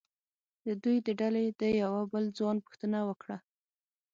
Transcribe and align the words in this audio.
د 0.65 0.67
دوی 0.83 0.97
د 1.05 1.07
ډلې 1.19 1.45
د 1.61 1.63
یوه 1.81 2.01
بل 2.13 2.25
ځوان 2.37 2.57
پوښتنه 2.65 2.99
وکړه. 3.09 3.37